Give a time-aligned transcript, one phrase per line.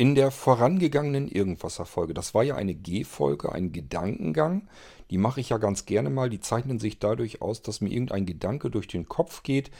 [0.00, 4.66] In der vorangegangenen Irgendwasser-Folge, das war ja eine G-Folge, ein Gedankengang.
[5.10, 6.30] Die mache ich ja ganz gerne mal.
[6.30, 9.70] Die zeichnen sich dadurch aus, dass mir irgendein Gedanke durch den Kopf geht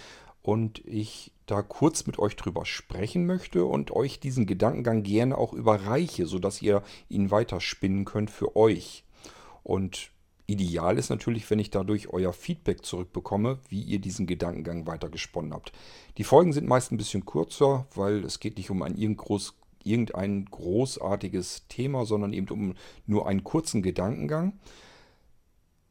[0.42, 5.54] und ich da kurz mit euch drüber sprechen möchte und euch diesen Gedankengang gerne auch
[5.54, 9.04] überreiche, sodass ihr ihn weiterspinnen könnt für euch.
[9.62, 10.10] Und
[10.46, 15.72] ideal ist natürlich, wenn ich dadurch euer Feedback zurückbekomme, wie ihr diesen Gedankengang weitergesponnen habt.
[16.18, 18.98] Die Folgen sind meist ein bisschen kürzer, weil es geht nicht um ein
[19.84, 22.74] irgendein großartiges Thema, sondern eben um
[23.06, 24.59] nur einen kurzen Gedankengang.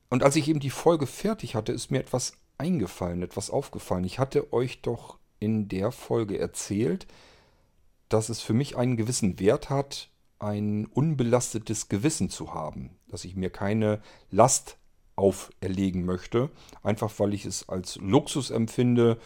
[0.10, 4.04] Und als ich eben die Folge fertig hatte, ist mir etwas eingefallen, etwas aufgefallen.
[4.04, 7.08] Ich hatte euch doch in der Folge erzählt,
[8.10, 13.36] dass es für mich einen gewissen Wert hat, ein unbelastetes Gewissen zu haben, dass ich
[13.36, 14.02] mir keine
[14.32, 14.78] Last
[15.16, 16.50] auferlegen möchte,
[16.82, 19.20] einfach weil ich es als Luxus empfinde,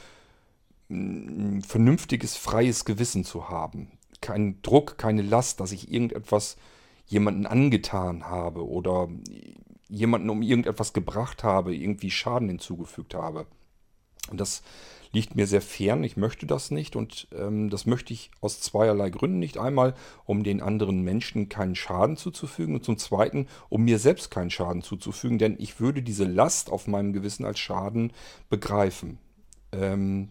[0.89, 3.91] ein vernünftiges, freies Gewissen zu haben.
[4.23, 6.55] Kein Druck, keine Last, dass ich irgendetwas
[7.05, 9.09] jemanden angetan habe oder
[9.89, 13.45] jemanden um irgendetwas gebracht habe, irgendwie Schaden hinzugefügt habe.
[14.31, 14.63] Und das
[15.11, 16.05] liegt mir sehr fern.
[16.05, 19.57] Ich möchte das nicht und ähm, das möchte ich aus zweierlei Gründen nicht.
[19.57, 24.49] Einmal, um den anderen Menschen keinen Schaden zuzufügen und zum Zweiten, um mir selbst keinen
[24.49, 28.13] Schaden zuzufügen, denn ich würde diese Last auf meinem Gewissen als Schaden
[28.49, 29.19] begreifen.
[29.73, 30.29] Ähm,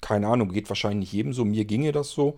[0.00, 1.44] keine Ahnung, geht wahrscheinlich nicht jedem so.
[1.44, 2.36] Mir ginge das so.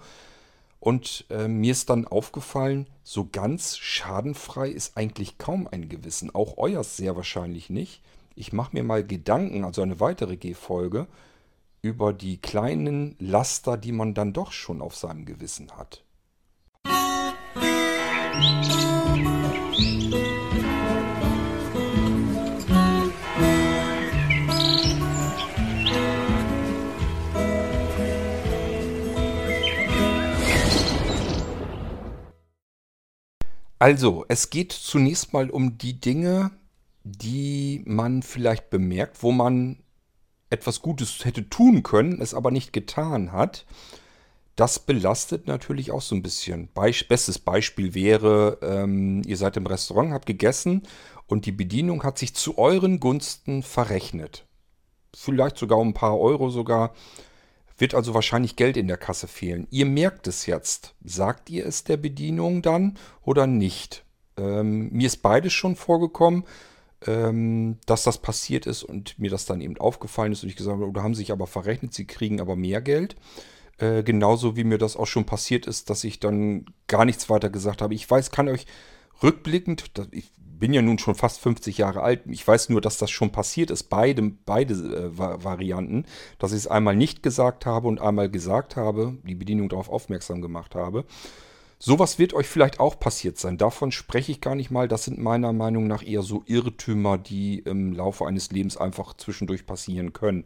[0.81, 6.35] Und äh, mir ist dann aufgefallen, so ganz schadenfrei ist eigentlich kaum ein Gewissen.
[6.35, 8.03] Auch euers sehr wahrscheinlich nicht.
[8.35, 11.07] Ich mache mir mal Gedanken, also eine weitere G-Folge,
[11.83, 16.03] über die kleinen Laster, die man dann doch schon auf seinem Gewissen hat.
[33.81, 36.51] Also, es geht zunächst mal um die Dinge,
[37.03, 39.79] die man vielleicht bemerkt, wo man
[40.51, 43.65] etwas Gutes hätte tun können, es aber nicht getan hat.
[44.55, 46.69] Das belastet natürlich auch so ein bisschen.
[46.75, 50.83] Bestes Beispiel wäre, ähm, ihr seid im Restaurant, habt gegessen
[51.27, 54.45] und die Bedienung hat sich zu euren Gunsten verrechnet.
[55.17, 56.93] Vielleicht sogar um ein paar Euro sogar.
[57.81, 59.67] Wird also wahrscheinlich Geld in der Kasse fehlen.
[59.71, 60.95] Ihr merkt es jetzt.
[61.05, 64.05] Sagt ihr es der Bedienung dann oder nicht?
[64.37, 66.45] Ähm, mir ist beides schon vorgekommen
[67.07, 70.77] ähm, dass das passiert ist und mir das dann eben aufgefallen ist und ich gesagt
[70.77, 73.17] habe, oder haben sich aber verrechnet, sie kriegen aber mehr Geld.
[73.79, 77.49] Äh, genauso wie mir das auch schon passiert ist, dass ich dann gar nichts weiter
[77.49, 77.95] gesagt habe.
[77.95, 78.67] Ich weiß, kann euch
[79.23, 83.11] rückblickend, ich bin ja nun schon fast 50 Jahre alt, ich weiß nur, dass das
[83.11, 86.05] schon passiert ist, beide, beide äh, Varianten,
[86.39, 90.43] dass ich es einmal nicht gesagt habe und einmal gesagt habe, die Bedienung darauf aufmerksam
[90.43, 91.05] gemacht habe.
[91.83, 93.57] Sowas wird euch vielleicht auch passiert sein.
[93.57, 94.87] Davon spreche ich gar nicht mal.
[94.87, 99.65] Das sind meiner Meinung nach eher so Irrtümer, die im Laufe eines Lebens einfach zwischendurch
[99.65, 100.45] passieren können.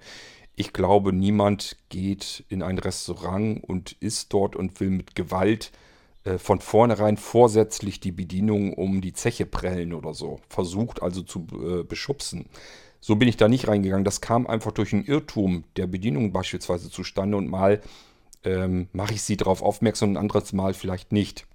[0.54, 5.93] Ich glaube, niemand geht in ein Restaurant und isst dort und will mit Gewalt äh,
[6.38, 10.40] von vornherein vorsätzlich die Bedienung um die Zeche prellen oder so.
[10.48, 12.46] Versucht also zu äh, beschubsen.
[13.00, 14.04] So bin ich da nicht reingegangen.
[14.04, 17.82] Das kam einfach durch einen Irrtum der Bedienung beispielsweise zustande und mal
[18.44, 21.46] ähm, mache ich sie darauf aufmerksam und ein anderes Mal vielleicht nicht.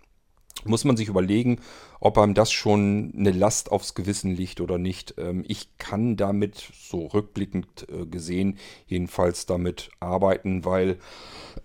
[0.66, 1.60] Muss man sich überlegen,
[2.02, 5.16] ob einem das schon eine Last aufs Gewissen liegt oder nicht.
[5.18, 10.98] Ähm, ich kann damit, so rückblickend äh, gesehen, jedenfalls damit arbeiten, weil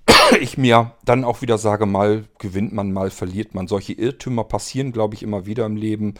[0.41, 3.67] ich mir dann auch wieder sage, mal gewinnt man, mal verliert man.
[3.67, 6.15] Solche Irrtümer passieren, glaube ich, immer wieder im Leben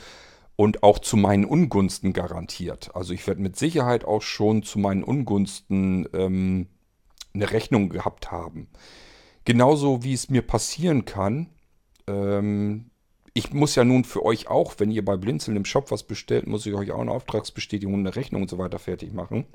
[0.57, 2.95] und auch zu meinen Ungunsten garantiert.
[2.95, 6.69] Also ich werde mit Sicherheit auch schon zu meinen Ungunsten ähm,
[7.35, 8.69] eine Rechnung gehabt haben.
[9.45, 11.51] Genauso wie es mir passieren kann,
[12.07, 12.91] ähm,
[13.33, 16.47] ich muss ja nun für euch auch, wenn ihr bei Blinzeln im Shop was bestellt,
[16.47, 19.47] muss ich euch auch eine Auftragsbestätigung, eine Rechnung und so weiter fertig machen.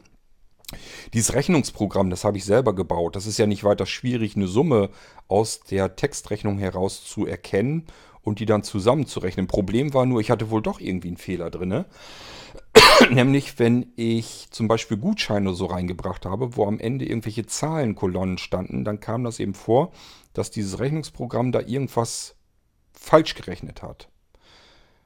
[1.13, 3.15] Dieses Rechnungsprogramm, das habe ich selber gebaut.
[3.15, 4.89] Das ist ja nicht weiter schwierig, eine Summe
[5.27, 7.87] aus der Textrechnung heraus zu erkennen
[8.21, 9.47] und die dann zusammenzurechnen.
[9.47, 11.85] Problem war nur, ich hatte wohl doch irgendwie einen Fehler drin.
[13.11, 18.83] Nämlich, wenn ich zum Beispiel Gutscheine so reingebracht habe, wo am Ende irgendwelche Zahlenkolonnen standen,
[18.83, 19.91] dann kam das eben vor,
[20.33, 22.35] dass dieses Rechnungsprogramm da irgendwas
[23.09, 24.07] falsch gerechnet hat.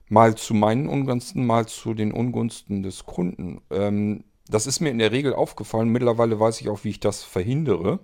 [0.10, 3.62] Mal zu meinen Ungunsten, mal zu den Ungunsten des Kunden.
[3.72, 5.88] Ähm, das ist mir in der Regel aufgefallen.
[5.88, 8.00] Mittlerweile weiß ich auch, wie ich das verhindere.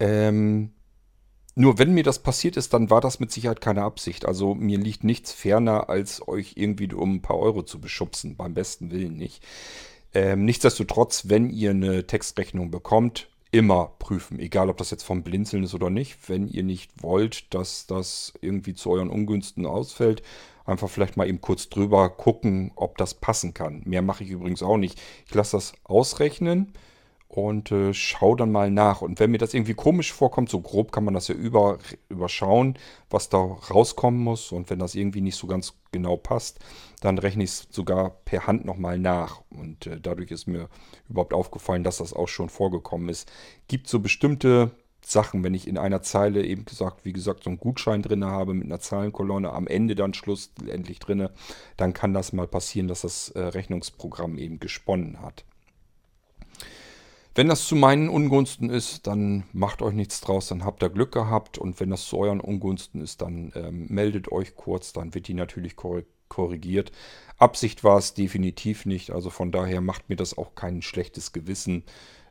[0.00, 0.72] Ähm,
[1.54, 4.24] nur wenn mir das passiert ist, dann war das mit Sicherheit keine Absicht.
[4.24, 8.36] Also mir liegt nichts ferner, als euch irgendwie um ein paar Euro zu beschubsen.
[8.36, 9.44] Beim besten Willen nicht.
[10.14, 15.64] Ähm, nichtsdestotrotz, wenn ihr eine Textrechnung bekommt, immer prüfen, egal ob das jetzt vom Blinzeln
[15.64, 16.28] ist oder nicht.
[16.28, 20.22] Wenn ihr nicht wollt, dass das irgendwie zu euren Ungünsten ausfällt,
[20.66, 23.82] einfach vielleicht mal eben kurz drüber gucken, ob das passen kann.
[23.84, 25.00] Mehr mache ich übrigens auch nicht.
[25.26, 26.72] Ich lasse das ausrechnen
[27.28, 29.02] und äh, schau dann mal nach.
[29.02, 31.78] Und wenn mir das irgendwie komisch vorkommt, so grob kann man das ja über,
[32.08, 32.78] überschauen,
[33.10, 34.50] was da rauskommen muss.
[34.50, 36.58] Und wenn das irgendwie nicht so ganz genau passt,
[37.00, 39.42] dann rechne ich es sogar per Hand nochmal nach.
[39.50, 40.68] Und äh, dadurch ist mir
[41.08, 43.30] überhaupt aufgefallen, dass das auch schon vorgekommen ist.
[43.68, 44.70] Gibt so bestimmte
[45.04, 48.54] Sachen, wenn ich in einer Zeile eben gesagt, wie gesagt, so einen Gutschein drin habe
[48.54, 51.28] mit einer Zahlenkolonne, am Ende dann schlussendlich drin,
[51.76, 55.44] dann kann das mal passieren, dass das äh, Rechnungsprogramm eben gesponnen hat.
[57.38, 61.12] Wenn das zu meinen Ungunsten ist, dann macht euch nichts draus, dann habt ihr Glück
[61.12, 61.56] gehabt.
[61.56, 65.34] Und wenn das zu euren Ungunsten ist, dann ähm, meldet euch kurz, dann wird die
[65.34, 66.90] natürlich korrigiert.
[67.36, 71.84] Absicht war es definitiv nicht, also von daher macht mir das auch kein schlechtes Gewissen.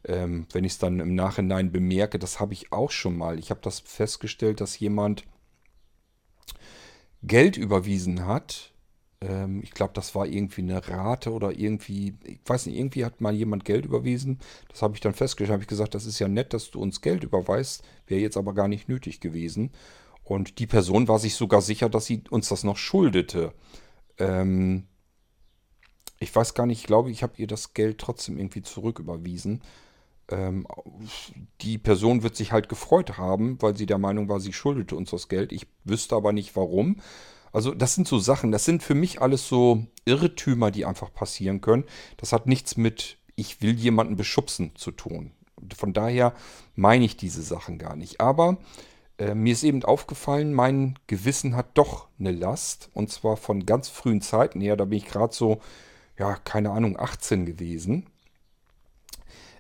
[0.04, 3.40] Ähm, wenn ich es dann im Nachhinein bemerke, das habe ich auch schon mal.
[3.40, 5.24] Ich habe das festgestellt, dass jemand
[7.24, 8.74] Geld überwiesen hat
[9.22, 13.22] ähm, ich glaube, das war irgendwie eine Rate oder irgendwie, ich weiß nicht, irgendwie hat
[13.22, 14.40] mal jemand Geld überwiesen.
[14.70, 17.02] Das habe ich dann festgestellt, habe ich gesagt, das ist ja nett, dass du uns
[17.02, 19.72] Geld überweist, wäre jetzt aber gar nicht nötig gewesen.
[20.24, 23.54] Und die Person war sich sogar sicher, dass sie uns das noch schuldete.
[24.20, 24.88] Ähm,
[26.20, 29.62] ich weiß gar nicht, ich glaube, ich habe ihr das Geld trotzdem irgendwie zurücküberwiesen.
[30.30, 30.68] Ähm,
[31.62, 35.12] die Person wird sich halt gefreut haben, weil sie der Meinung war, sie schuldete uns
[35.12, 35.52] das Geld.
[35.52, 36.98] Ich wüsste aber nicht warum.
[37.52, 41.62] Also das sind so Sachen, das sind für mich alles so Irrtümer, die einfach passieren
[41.62, 41.86] können.
[42.18, 45.32] Das hat nichts mit, ich will jemanden beschubsen zu tun.
[45.76, 46.34] Von daher
[46.76, 48.22] meine ich diese Sachen gar nicht.
[48.22, 48.58] Aber
[49.18, 52.90] äh, mir ist eben aufgefallen, mein Gewissen hat doch eine Last.
[52.94, 54.76] Und zwar von ganz frühen Zeiten her.
[54.76, 55.60] Da bin ich gerade so,
[56.18, 58.06] ja, keine Ahnung, 18 gewesen.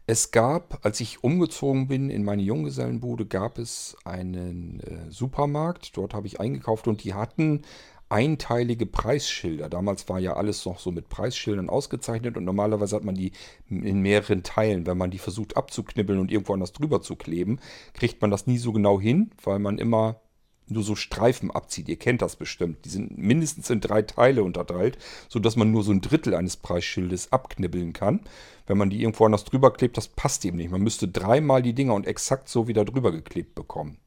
[0.09, 5.97] Es gab, als ich umgezogen bin in meine Junggesellenbude, gab es einen äh, Supermarkt.
[5.97, 7.63] Dort habe ich eingekauft und die hatten
[8.07, 9.67] einteilige Preisschilder.
[9.67, 13.33] Damals war ja alles noch so mit Preisschildern ausgezeichnet und normalerweise hat man die
[13.69, 14.87] in mehreren Teilen.
[14.87, 17.59] Wenn man die versucht abzuknibbeln und irgendwo anders drüber zu kleben,
[17.93, 20.21] kriegt man das nie so genau hin, weil man immer
[20.69, 21.89] nur so Streifen abzieht.
[21.89, 22.85] Ihr kennt das bestimmt.
[22.85, 24.97] Die sind mindestens in drei Teile unterteilt,
[25.29, 28.21] sodass man nur so ein Drittel eines Preisschildes abknibbeln kann.
[28.65, 30.71] Wenn man die irgendwo anders drüber klebt, das passt eben nicht.
[30.71, 33.97] Man müsste dreimal die Dinger und exakt so wieder drüber geklebt bekommen.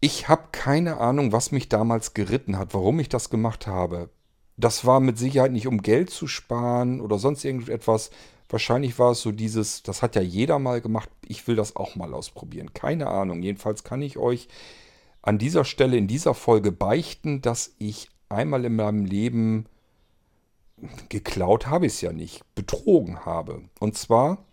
[0.00, 4.10] Ich habe keine Ahnung, was mich damals geritten hat, warum ich das gemacht habe.
[4.56, 8.10] Das war mit Sicherheit nicht, um Geld zu sparen oder sonst irgendetwas.
[8.48, 11.96] Wahrscheinlich war es so dieses, das hat ja jeder mal gemacht, ich will das auch
[11.96, 12.72] mal ausprobieren.
[12.74, 13.42] Keine Ahnung.
[13.42, 14.48] Jedenfalls kann ich euch
[15.22, 19.66] an dieser Stelle in dieser Folge beichten, dass ich einmal in meinem Leben
[21.08, 23.62] geklaut habe ich es ja nicht, betrogen habe.
[23.80, 24.44] Und zwar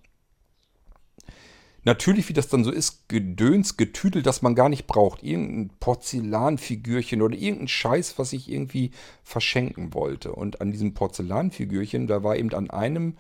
[1.83, 5.23] natürlich, wie das dann so ist, Gedöns, Getüdel, das man gar nicht braucht.
[5.23, 8.91] Irgendein Porzellanfigürchen oder irgendein Scheiß, was ich irgendwie
[9.23, 10.33] verschenken wollte.
[10.33, 13.17] Und an diesem Porzellanfigürchen, da war eben an einem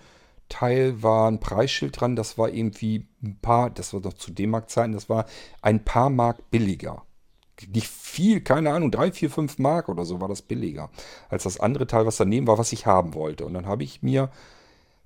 [0.49, 4.93] Teil war ein Preisschild dran, das war irgendwie ein paar, das war doch zu D-Mark-Zeiten,
[4.93, 5.25] das war
[5.63, 7.03] ein paar Mark billiger
[7.73, 10.89] nicht viel, keine Ahnung, drei, vier, fünf Mark oder so war das billiger
[11.29, 13.45] als das andere Teil, was daneben war, was ich haben wollte.
[13.45, 14.29] Und dann habe ich mir,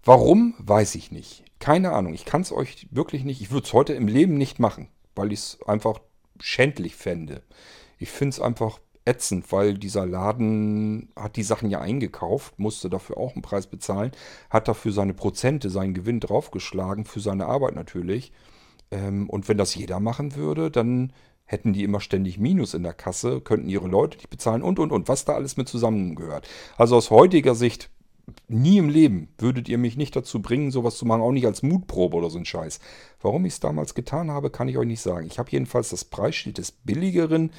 [0.04, 1.44] warum, weiß ich nicht.
[1.60, 4.60] Keine Ahnung, ich kann es euch wirklich nicht, ich würde es heute im Leben nicht
[4.60, 6.00] machen, weil ich es einfach
[6.40, 7.44] schändlich fände.
[7.98, 13.18] Ich finde es einfach ätzend, weil dieser Laden hat die Sachen ja eingekauft, musste dafür
[13.18, 14.12] auch einen Preis bezahlen,
[14.50, 18.32] hat dafür seine Prozente, seinen Gewinn draufgeschlagen, für seine Arbeit natürlich.
[18.91, 21.12] Ähm, und wenn das jeder machen würde, dann
[21.50, 24.91] hätten die immer ständig Minus in der Kasse, könnten ihre Leute nicht bezahlen und, und,
[24.91, 26.48] und, was da alles mit zusammengehört.
[26.77, 27.89] Also aus heutiger Sicht,
[28.48, 31.63] nie im Leben würdet ihr mich nicht dazu bringen, sowas zu machen, auch nicht als
[31.63, 32.79] Mutprobe oder so ein Scheiß.
[33.20, 35.25] Warum ich es damals getan habe, kann ich euch nicht sagen.
[35.25, 37.51] Ich habe jedenfalls das Preisschild des billigeren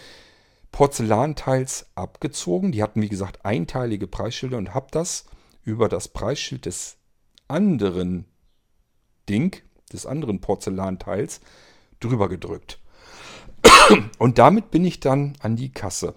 [0.70, 2.70] Porzellanteils abgezogen.
[2.70, 5.24] Die hatten, wie gesagt, einteilige Preisschilder und habe das
[5.64, 6.96] über das Preisschild des
[7.48, 8.26] anderen
[9.28, 9.56] Ding,
[9.92, 11.40] des anderen Porzellanteils,
[11.98, 12.79] drüber gedrückt.
[14.18, 16.14] Und damit bin ich dann an die Kasse.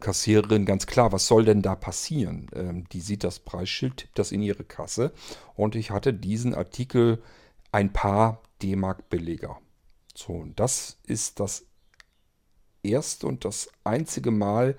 [0.00, 2.48] Kassiererin ganz klar, was soll denn da passieren?
[2.54, 5.12] Ähm, die sieht das Preisschild, tippt das in ihre Kasse
[5.54, 7.22] und ich hatte diesen Artikel
[7.72, 9.58] ein paar D-Mark billiger.
[10.14, 11.66] So, und das ist das
[12.82, 14.76] erste und das einzige Mal,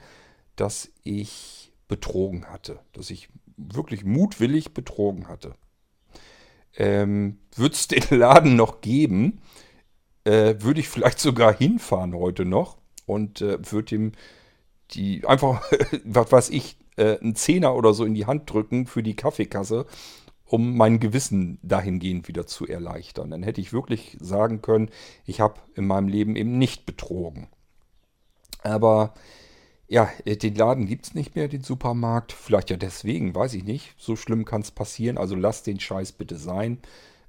[0.56, 5.56] dass ich betrogen hatte, dass ich wirklich mutwillig betrogen hatte.
[6.76, 9.42] Ähm, Wird es den Laden noch geben?
[10.28, 14.12] Äh, würde ich vielleicht sogar hinfahren heute noch und äh, würde ihm
[14.92, 15.64] die einfach,
[16.04, 19.86] was weiß ich, äh, einen Zehner oder so in die Hand drücken für die Kaffeekasse
[20.50, 23.32] um mein Gewissen dahingehend wieder zu erleichtern.
[23.32, 24.90] Dann hätte ich wirklich sagen können,
[25.26, 27.48] ich habe in meinem Leben eben nicht betrogen.
[28.64, 29.14] Aber
[29.90, 32.32] ja, den Laden gibt es nicht mehr, den Supermarkt.
[32.32, 33.94] Vielleicht ja deswegen, weiß ich nicht.
[33.98, 35.18] So schlimm kann es passieren.
[35.18, 36.80] Also lasst den Scheiß bitte sein.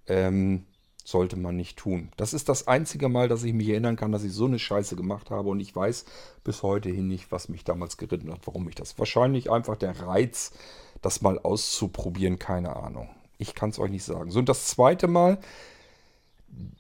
[0.07, 0.64] Ähm,
[1.09, 2.11] sollte man nicht tun.
[2.19, 4.95] Das ist das einzige Mal, dass ich mich erinnern kann, dass ich so eine Scheiße
[4.95, 6.05] gemacht habe und ich weiß
[6.45, 8.99] bis heute hin nicht, was mich damals geritten hat, warum ich das.
[8.99, 10.53] Wahrscheinlich einfach der Reiz,
[11.00, 13.09] das mal auszuprobieren, keine Ahnung.
[13.38, 14.31] Ich kann es euch nicht sagen.
[14.31, 15.38] So, und das zweite Mal,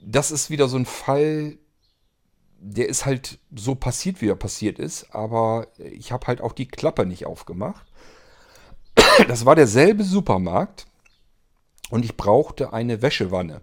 [0.04, 1.56] das ist wieder so ein Fall,
[2.60, 6.68] der ist halt so passiert, wie er passiert ist, aber ich habe halt auch die
[6.68, 7.86] Klappe nicht aufgemacht.
[9.26, 10.86] Das war derselbe Supermarkt
[11.88, 13.62] und ich brauchte eine Wäschewanne.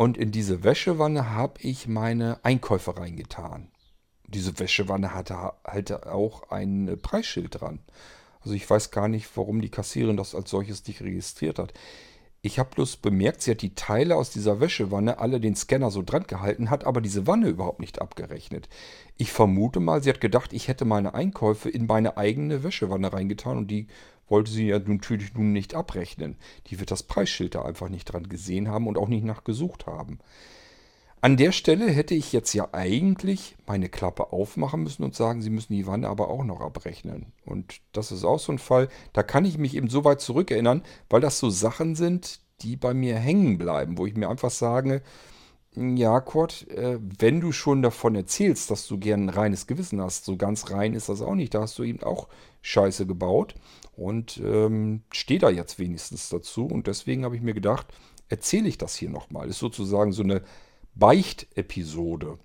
[0.00, 3.70] Und in diese Wäschewanne habe ich meine Einkäufe reingetan.
[4.26, 7.80] Diese Wäschewanne hatte halt auch ein Preisschild dran.
[8.40, 11.74] Also ich weiß gar nicht, warum die Kassiererin das als solches nicht registriert hat.
[12.40, 16.00] Ich habe bloß bemerkt, sie hat die Teile aus dieser Wäschewanne alle den Scanner so
[16.00, 18.70] dran gehalten, hat aber diese Wanne überhaupt nicht abgerechnet.
[19.18, 23.58] Ich vermute mal, sie hat gedacht, ich hätte meine Einkäufe in meine eigene Wäschewanne reingetan
[23.58, 23.86] und die
[24.30, 26.36] wollte sie ja natürlich nun nicht abrechnen.
[26.68, 30.18] Die wird das Preisschild da einfach nicht dran gesehen haben und auch nicht nachgesucht haben.
[31.22, 35.50] An der Stelle hätte ich jetzt ja eigentlich meine Klappe aufmachen müssen und sagen, Sie
[35.50, 37.32] müssen die Wanne aber auch noch abrechnen.
[37.44, 40.82] Und das ist auch so ein Fall, da kann ich mich eben so weit zurückerinnern,
[41.10, 45.02] weil das so Sachen sind, die bei mir hängen bleiben, wo ich mir einfach sage,
[45.76, 50.24] ja, Kurt, äh, wenn du schon davon erzählst, dass du gern ein reines Gewissen hast,
[50.24, 51.54] so ganz rein ist das auch nicht.
[51.54, 52.28] Da hast du eben auch
[52.62, 53.54] Scheiße gebaut
[53.96, 56.66] und ähm, steh da jetzt wenigstens dazu.
[56.66, 57.86] Und deswegen habe ich mir gedacht,
[58.28, 59.48] erzähle ich das hier nochmal.
[59.48, 60.42] Ist sozusagen so eine
[60.96, 62.38] Beicht-Episode.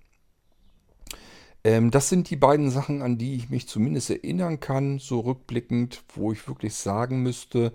[1.63, 6.03] Ähm, das sind die beiden Sachen, an die ich mich zumindest erinnern kann, so rückblickend,
[6.13, 7.73] wo ich wirklich sagen müsste,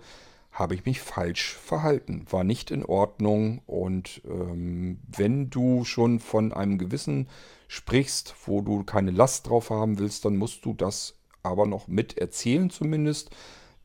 [0.51, 3.61] habe ich mich falsch verhalten, war nicht in Ordnung.
[3.65, 7.27] Und ähm, wenn du schon von einem Gewissen
[7.67, 12.17] sprichst, wo du keine Last drauf haben willst, dann musst du das aber noch mit
[12.17, 13.29] erzählen zumindest,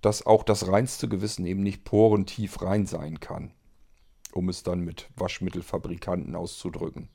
[0.02, 3.52] dass auch das reinste Gewissen eben nicht porentief rein sein kann
[4.36, 7.08] um es dann mit Waschmittelfabrikanten auszudrücken.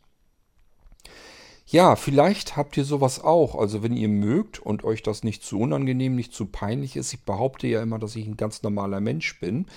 [1.72, 3.56] Ja, vielleicht habt ihr sowas auch.
[3.56, 7.14] Also wenn ihr mögt und euch das nicht zu unangenehm, nicht zu peinlich ist.
[7.14, 9.68] Ich behaupte ja immer, dass ich ein ganz normaler Mensch bin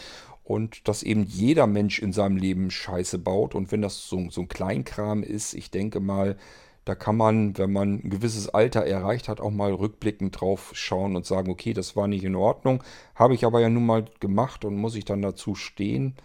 [0.43, 3.55] und dass eben jeder Mensch in seinem Leben Scheiße baut.
[3.55, 6.37] Und wenn das so, so ein Kleinkram ist, ich denke mal,
[6.85, 11.15] da kann man, wenn man ein gewisses Alter erreicht hat, auch mal rückblickend drauf schauen
[11.15, 12.83] und sagen, okay, das war nicht in Ordnung,
[13.15, 16.17] habe ich aber ja nun mal gemacht und muss ich dann dazu stehen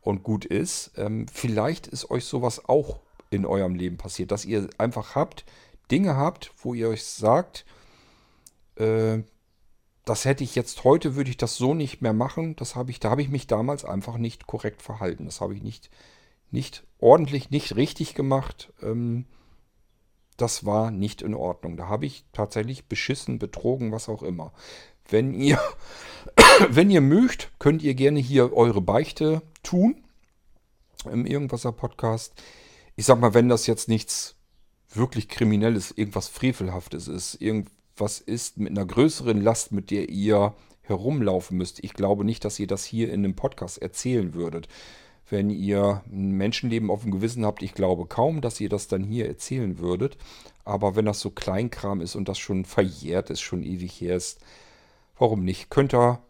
[0.00, 0.92] und gut ist.
[0.96, 5.44] Ähm, vielleicht ist euch sowas auch in eurem Leben passiert, dass ihr einfach habt,
[5.90, 7.64] Dinge habt, wo ihr euch sagt,
[8.76, 9.18] äh,
[10.04, 12.56] das hätte ich jetzt heute, würde ich das so nicht mehr machen.
[12.56, 15.26] Das habe ich, da habe ich mich damals einfach nicht korrekt verhalten.
[15.26, 15.90] Das habe ich nicht,
[16.50, 18.72] nicht ordentlich, nicht richtig gemacht.
[18.82, 19.26] Ähm,
[20.38, 21.76] das war nicht in Ordnung.
[21.76, 24.52] Da habe ich tatsächlich beschissen, betrogen, was auch immer.
[25.10, 25.60] Wenn ihr,
[26.70, 30.02] wenn ihr mögt, könnt ihr gerne hier eure Beichte tun
[31.04, 32.32] im Irgendwasser Podcast.
[32.98, 34.34] Ich sag mal, wenn das jetzt nichts
[34.92, 40.52] wirklich Kriminelles, irgendwas Frevelhaftes ist, irgendwas ist mit einer größeren Last, mit der ihr
[40.82, 41.78] herumlaufen müsst.
[41.84, 44.66] Ich glaube nicht, dass ihr das hier in einem Podcast erzählen würdet.
[45.30, 49.04] Wenn ihr ein Menschenleben auf dem Gewissen habt, ich glaube kaum, dass ihr das dann
[49.04, 50.18] hier erzählen würdet.
[50.64, 54.40] Aber wenn das so Kleinkram ist und das schon verjährt ist, schon ewig her ist,
[55.16, 55.70] warum nicht?
[55.70, 56.20] Könnt ihr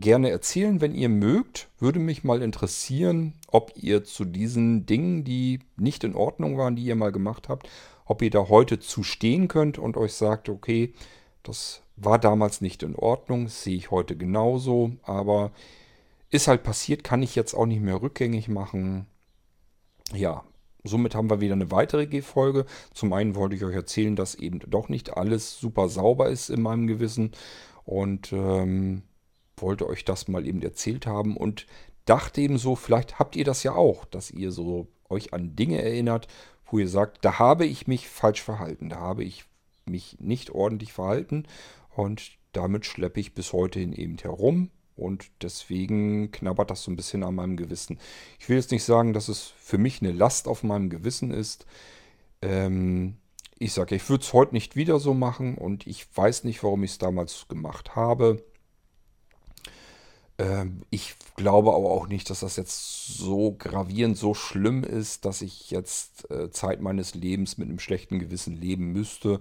[0.00, 1.68] gerne erzählen, wenn ihr mögt.
[1.78, 6.84] Würde mich mal interessieren, ob ihr zu diesen Dingen, die nicht in Ordnung waren, die
[6.84, 7.68] ihr mal gemacht habt,
[8.04, 10.94] ob ihr da heute zu stehen könnt und euch sagt, okay,
[11.42, 15.52] das war damals nicht in Ordnung, sehe ich heute genauso, aber
[16.30, 19.06] ist halt passiert, kann ich jetzt auch nicht mehr rückgängig machen.
[20.12, 20.44] Ja,
[20.84, 22.66] somit haben wir wieder eine weitere G-Folge.
[22.92, 26.62] Zum einen wollte ich euch erzählen, dass eben doch nicht alles super sauber ist in
[26.62, 27.32] meinem Gewissen
[27.84, 29.02] und ähm,
[29.56, 31.66] wollte euch das mal eben erzählt haben und
[32.04, 35.82] dachte eben so, vielleicht habt ihr das ja auch, dass ihr so euch an Dinge
[35.82, 36.28] erinnert,
[36.66, 39.44] wo ihr sagt, da habe ich mich falsch verhalten, da habe ich
[39.84, 41.44] mich nicht ordentlich verhalten
[41.94, 46.96] und damit schleppe ich bis heute hin eben herum und deswegen knabbert das so ein
[46.96, 47.98] bisschen an meinem Gewissen.
[48.38, 51.66] Ich will jetzt nicht sagen, dass es für mich eine Last auf meinem Gewissen ist.
[52.42, 53.16] Ähm,
[53.58, 56.82] ich sage, ich würde es heute nicht wieder so machen und ich weiß nicht, warum
[56.82, 58.42] ich es damals gemacht habe.
[60.38, 65.42] Ähm, ich glaube aber auch nicht, dass das jetzt so gravierend, so schlimm ist, dass
[65.42, 69.40] ich jetzt äh, Zeit meines Lebens mit einem schlechten Gewissen leben müsste.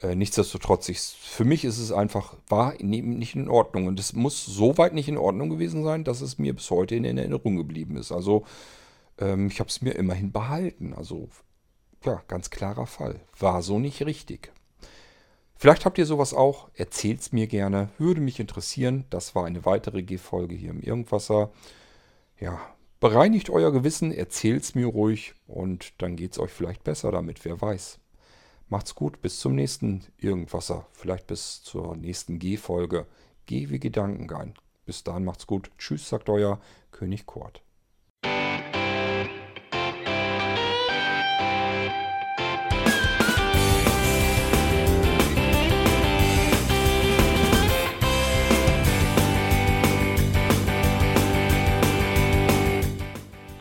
[0.00, 3.86] Äh, nichtsdestotrotz, ich, für mich ist es einfach, war nicht in Ordnung.
[3.86, 6.94] Und es muss so weit nicht in Ordnung gewesen sein, dass es mir bis heute
[6.94, 8.12] in Erinnerung geblieben ist.
[8.12, 8.44] Also
[9.18, 10.92] ähm, ich habe es mir immerhin behalten.
[10.94, 11.28] Also
[12.04, 13.20] ja, ganz klarer Fall.
[13.38, 14.52] War so nicht richtig.
[15.62, 16.70] Vielleicht habt ihr sowas auch.
[16.74, 17.88] Erzählt es mir gerne.
[17.96, 19.04] Würde mich interessieren.
[19.10, 21.52] Das war eine weitere G-Folge hier im Irgendwasser.
[22.40, 22.60] Ja,
[22.98, 27.44] bereinigt euer Gewissen, erzählt es mir ruhig und dann geht es euch vielleicht besser damit,
[27.44, 28.00] wer weiß.
[28.70, 33.06] Macht's gut, bis zum nächsten Irgendwasser, vielleicht bis zur nächsten G-Folge.
[33.46, 34.54] Geh wie Gedankengein.
[34.84, 35.70] Bis dahin macht's gut.
[35.78, 37.62] Tschüss, sagt euer König Kurt.